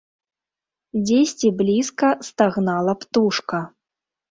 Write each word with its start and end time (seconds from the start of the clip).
Дзесьці 1.09 1.51
блізка 1.61 2.11
стагнала 2.31 2.99
птушка. 3.05 3.63